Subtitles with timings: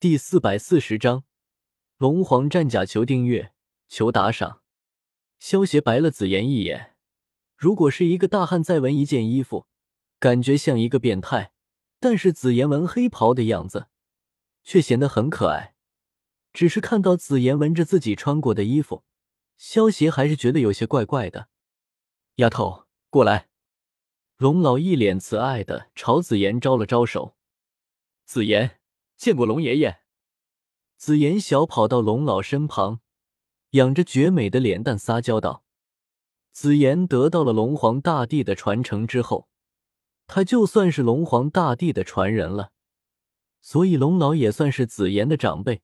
[0.00, 1.24] 第四百四十章
[1.96, 3.52] 龙皇战甲，求订阅，
[3.88, 4.62] 求打赏。
[5.40, 6.94] 萧协白了紫妍一眼，
[7.56, 9.66] 如果是一个大汉再纹一件衣服，
[10.20, 11.50] 感觉像一个变态；
[11.98, 13.88] 但是紫妍纹黑袍的样子，
[14.62, 15.74] 却显得很可爱。
[16.52, 19.02] 只是看到紫妍纹着自己穿过的衣服，
[19.56, 21.48] 萧协还是觉得有些怪怪的。
[22.36, 23.48] 丫头，过来。
[24.36, 27.36] 龙老一脸慈爱的朝紫妍招了招手。
[28.24, 28.77] 紫妍。
[29.18, 29.98] 见过龙爷爷，
[30.96, 33.00] 紫妍小跑到龙老身旁，
[33.70, 35.64] 仰着绝美的脸蛋撒娇道
[36.52, 39.48] ：“紫妍得到了龙皇大帝的传承之后，
[40.28, 42.70] 他就算是龙皇大帝的传人了，
[43.60, 45.82] 所以龙老也算是紫妍的长辈。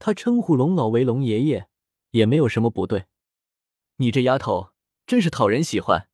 [0.00, 1.68] 他称呼龙老为龙爷爷
[2.10, 3.04] 也没有什么不对。
[3.98, 4.72] 你这丫头
[5.06, 6.08] 真是讨人喜欢，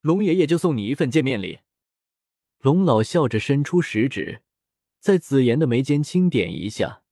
[0.00, 1.60] 龙爷爷就送你一份见面礼。”
[2.58, 4.42] 龙老笑着伸出食指。
[5.00, 7.02] 在紫妍的眉间轻点一下，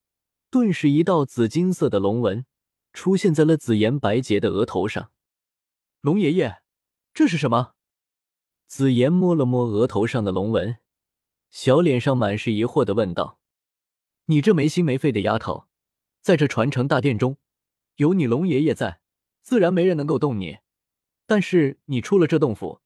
[0.51, 2.45] 顿时一道紫金色的龙纹
[2.93, 5.11] 出现在了紫妍白洁的额头上。
[6.03, 6.59] 龙爷爷，
[7.15, 7.73] 这是什么？
[8.67, 10.77] 紫妍摸了摸额头上的龙纹，
[11.49, 13.41] 小脸上满是疑惑的问道
[14.27, 15.67] ：“你这没心没肺的丫头，
[16.21, 17.39] 在这传承大殿中，
[17.97, 19.01] 有你龙爷爷在，
[19.41, 20.59] 自然没人能够动你。
[21.25, 22.83] 但是你出了这洞府，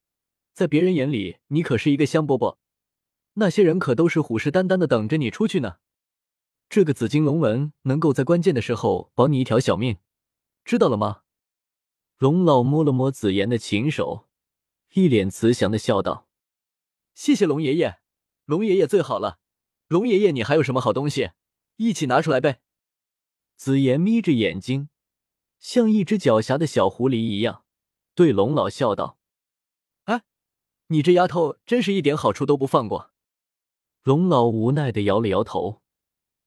[0.53, 2.59] 在别人眼里，你可是一个香饽饽。”
[3.35, 5.77] 那些人可都是虎视眈眈的等着你出去呢。
[6.69, 9.99] 这个紫金龙纹能够在关键的时候保你一条小命，
[10.65, 11.23] 知道了吗？
[12.19, 14.29] 龙老摸了摸紫妍的琴手，
[14.95, 16.29] 一脸慈祥的笑道
[17.15, 17.99] ：“谢谢龙爷爷，
[18.45, 19.41] 龙爷爷最好了。
[19.89, 21.33] 龙爷爷，你还有什么好东西，
[21.77, 22.61] 一起拿出来呗。”
[23.57, 24.89] 紫妍眯着眼睛，
[25.59, 27.65] 像一只狡黠的小狐狸一样，
[28.15, 29.19] 对龙老笑道
[30.05, 30.23] ：“哎，
[30.87, 33.11] 你这丫头真是一点好处都不放过。”
[34.03, 35.81] 龙老无奈的摇了摇头，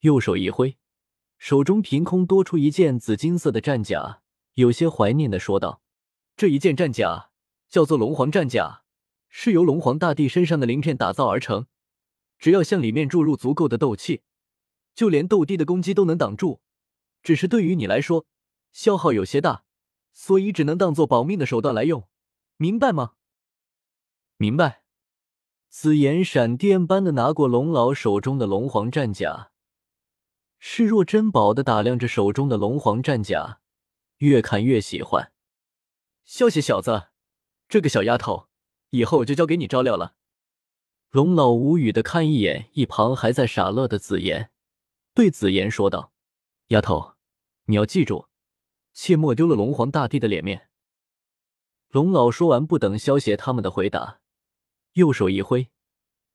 [0.01, 0.77] 右手一挥，
[1.37, 4.21] 手中凭空多出一件紫金色的战甲，
[4.55, 5.81] 有些怀念的说道
[6.35, 7.29] ：“这一件战甲
[7.69, 8.83] 叫做龙皇战甲，
[9.29, 11.67] 是由龙皇大帝身上的鳞片打造而成。
[12.37, 14.23] 只要向里面注入足够的斗气，
[14.93, 16.59] 就连斗帝的攻击都能挡住。
[17.23, 18.25] 只是对于你来说，
[18.73, 19.63] 消耗有些大，
[20.11, 22.05] 所以只能当做保命的手段来用，
[22.57, 23.13] 明白吗
[24.35, 24.81] ？”“明白。”
[25.77, 29.51] 紫妍闪电般的拿过龙老手中的龙皇战甲，
[30.57, 33.59] 视若珍宝的打量着手中的龙皇战甲，
[34.19, 35.33] 越看越喜欢。
[36.23, 37.09] 萧邪小子，
[37.67, 38.47] 这个小丫头，
[38.91, 40.15] 以后就交给你照料了。
[41.09, 44.51] 龙老无语的看一眼一旁还在傻乐的紫妍，
[45.13, 46.13] 对紫妍说道
[46.71, 47.15] ：“丫头，
[47.65, 48.27] 你要记住，
[48.93, 50.69] 切莫丢了龙皇大帝的脸面。”
[51.91, 54.21] 龙老说完，不等萧邪他们的回答。
[54.95, 55.69] 右手一挥，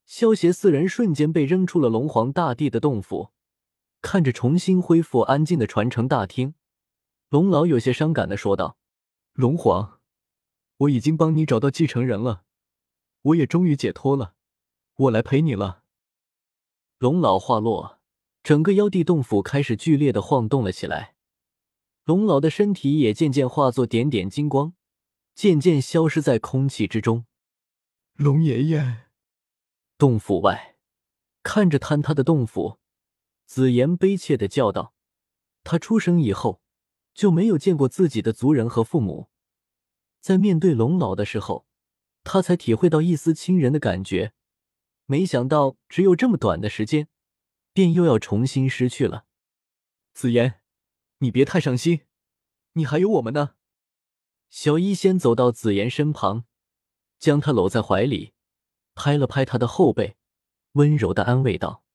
[0.05, 3.31] 萧协四人瞬间被扔出了龙皇大帝的洞府。
[4.01, 6.53] 看着重新恢复安静的传承大厅，
[7.29, 8.77] 龙老有些伤感的说道
[9.33, 9.99] ：“龙皇，
[10.77, 12.43] 我已经帮你找到继承人了，
[13.23, 14.35] 我也终于解脱了，
[14.95, 15.81] 我来陪你了。”
[16.99, 17.99] 龙老话落，
[18.43, 21.15] 整个妖帝洞府开始剧烈的晃动了起来，
[22.05, 24.73] 龙老的身体也渐渐化作点点金光，
[25.33, 27.25] 渐渐消失在空气之中。
[28.15, 29.07] 龙爷爷，
[29.97, 30.75] 洞府外，
[31.41, 32.77] 看着坍塌的洞府，
[33.45, 34.93] 紫妍悲切的叫道
[35.63, 36.61] ：“他出生以后
[37.15, 39.29] 就没有见过自己的族人和父母，
[40.19, 41.65] 在面对龙老的时候，
[42.23, 44.33] 他才体会到一丝亲人的感觉。
[45.07, 47.07] 没想到只有这么短的时间，
[47.73, 49.25] 便又要重新失去了。”
[50.13, 50.61] 紫妍，
[51.17, 52.01] 你别太伤心，
[52.73, 53.55] 你还有我们呢。
[54.51, 56.45] 小医仙走到紫妍身旁。
[57.21, 58.33] 将他搂在怀里，
[58.95, 60.17] 拍了拍他的后背，
[60.71, 61.85] 温柔的安慰道：“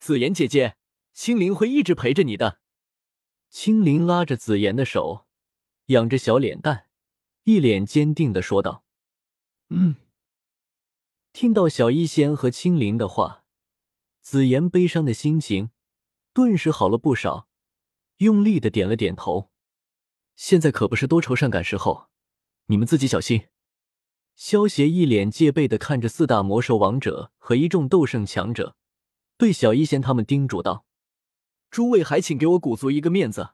[0.00, 0.76] 紫妍姐姐，
[1.12, 2.58] 青灵会一直陪着你的。”
[3.48, 5.26] 青灵拉着紫妍的手，
[5.86, 6.88] 仰着小脸蛋，
[7.44, 8.84] 一脸坚定的说道
[9.70, 9.94] ：“嗯。”
[11.32, 13.44] 听到小医仙和青灵的话，
[14.20, 15.70] 紫妍悲伤的心情
[16.32, 17.48] 顿时好了不少，
[18.16, 19.52] 用力的点了点头。
[20.34, 22.08] 现在可不是多愁善感时候，
[22.66, 23.46] 你们自己小心。
[24.38, 28.76] 萧协一脸戒备的看着四大魔兽王者和一众斗圣强者，
[29.36, 30.86] 对小医仙他们叮嘱道
[31.72, 33.50] ：“诸位还请给我古族一个面子，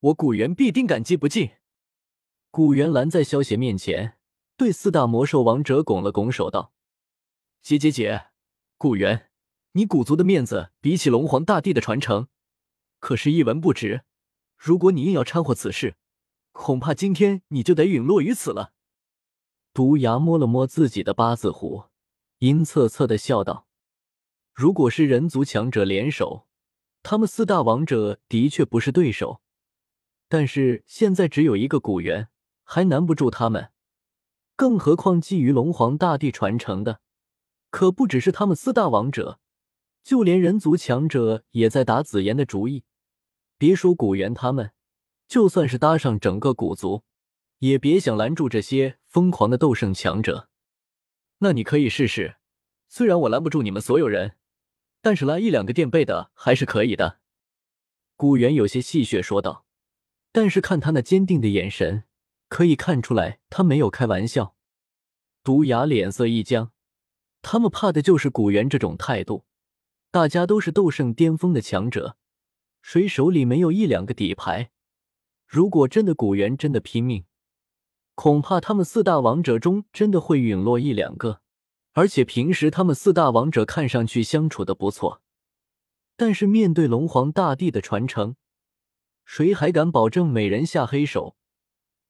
[0.00, 1.50] 我古元必定感激不尽。”
[2.50, 4.16] 古元拦在萧协面前，
[4.56, 6.72] 对四大魔兽王者拱了拱手道
[7.60, 8.28] ：“姐姐姐，
[8.78, 9.28] 古元，
[9.72, 12.28] 你古族的面子比起龙皇大帝的传承，
[13.00, 14.04] 可是一文不值。
[14.56, 15.96] 如果你硬要掺和此事，
[16.52, 18.72] 恐怕今天你就得陨落于此了。”
[19.74, 21.84] 毒牙摸了摸自己的八字胡，
[22.38, 23.66] 阴恻恻的笑道
[24.52, 26.46] ：“如果是人族强者联手，
[27.02, 29.40] 他们四大王者的确不是对手，
[30.28, 32.28] 但是现在只有一个古元，
[32.64, 33.70] 还难不住他们。
[34.56, 37.00] 更何况觊觎龙皇大帝传承的，
[37.70, 39.40] 可不只是他们四大王者，
[40.04, 42.84] 就连人族强者也在打紫妍的主意。
[43.56, 44.72] 别说古元他们，
[45.26, 47.04] 就算是搭上整个古族，
[47.62, 50.48] 也别想拦住这些疯狂的斗圣强者。
[51.38, 52.36] 那你可以试试，
[52.88, 54.36] 虽然我拦不住你们所有人。
[55.00, 57.18] 但是拉一两个垫背的还是可以的，
[58.16, 59.64] 古元有些戏谑说道。
[60.32, 62.04] 但是看他那坚定的眼神，
[62.48, 64.56] 可以看出来他没有开玩笑。
[65.44, 66.70] 毒牙脸色一僵，
[67.42, 69.44] 他们怕的就是古元这种态度。
[70.10, 72.16] 大家都是斗圣巅峰的强者，
[72.80, 74.70] 谁手里没有一两个底牌？
[75.46, 77.24] 如果真的古元真的拼命，
[78.14, 81.40] 恐怕他们四大王者中真的会陨落一两个。
[81.94, 85.20] 而且平时他们四大王者看上去相处的不错，
[86.16, 88.36] 但是面对龙皇大帝的传承，
[89.26, 91.36] 谁还敢保证美人下黑手？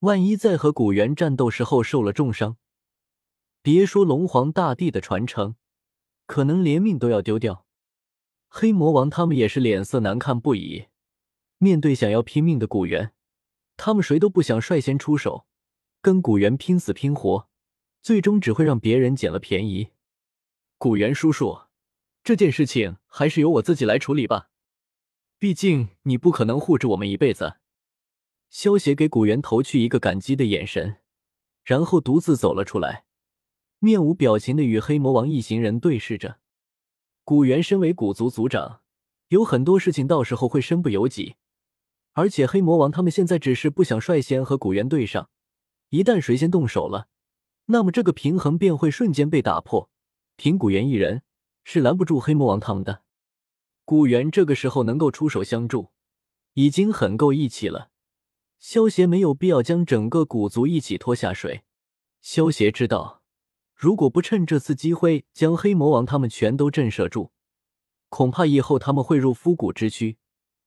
[0.01, 2.57] 万一在和古元战斗时候受了重伤，
[3.61, 5.57] 别说龙皇大帝的传承，
[6.27, 7.67] 可能连命都要丢掉。
[8.49, 10.87] 黑魔王他们也是脸色难看不已。
[11.59, 13.13] 面对想要拼命的古元，
[13.77, 15.47] 他们谁都不想率先出手，
[16.03, 17.49] 跟古元拼死拼活。
[18.03, 19.91] 最终只会让别人捡了便宜。
[20.77, 21.61] 古元叔叔，
[22.25, 24.51] 这件事情还是由我自己来处理吧。
[25.39, 27.59] 毕竟你不可能护着我们一辈子。
[28.51, 30.97] 萧协给古元投去一个感激的眼神，
[31.63, 33.05] 然后独自走了出来，
[33.79, 36.41] 面无表情的与黑魔王一行人对视着。
[37.23, 38.81] 古元身为古族族长，
[39.29, 41.37] 有很多事情到时候会身不由己。
[42.15, 45.31] 而且黑魔王他们现在只是不想率先和古元对上，
[45.93, 47.09] 一旦谁先动手了。
[47.67, 49.91] 那么这个平衡便会瞬间被打破，
[50.37, 51.23] 凭古元一人
[51.65, 53.03] 是拦不住黑魔王他们的。
[53.85, 55.91] 古元这个时候能够出手相助，
[56.55, 57.91] 已经很够义气了。
[58.59, 61.62] 萧协没有必要将整个古族一起拖下水。
[62.23, 63.23] 萧协知道，
[63.75, 67.33] 如果不趁这次机会将黑魔王他们全都震慑住，
[68.09, 70.17] 恐怕以后他们会入枯骨之躯，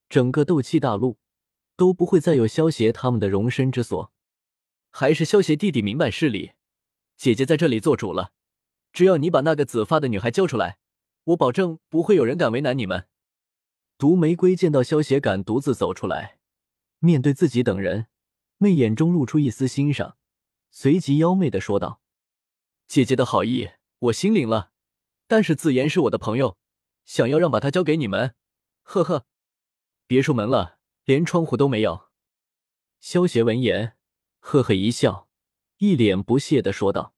[0.08, 1.18] 整个斗气大陆
[1.76, 4.12] 都不会再有萧协他们的容身之所。
[4.98, 6.54] 还是萧协弟弟明白事理。
[7.18, 8.32] 姐姐在这里做主了，
[8.94, 10.78] 只要你把那个紫发的女孩交出来，
[11.26, 13.10] 我保证不会有人敢为难你们。
[13.98, 16.38] 毒玫瑰见到萧协敢独自走出来，
[17.00, 18.08] 面对自己等人，
[18.58, 20.16] 媚眼中露出一丝欣赏，
[20.72, 22.00] 随即妖媚的说道
[22.88, 24.72] ：“姐姐的好意我心领了，
[25.28, 26.58] 但是紫妍是我的朋友，
[27.04, 28.34] 想要让把她交给你们，
[28.84, 29.26] 呵呵，
[30.08, 32.06] 别说门了，连窗户都没有。”
[33.02, 33.98] 萧协闻言，
[34.48, 35.28] 呵呵一笑。
[35.80, 37.15] 一脸不屑的说道。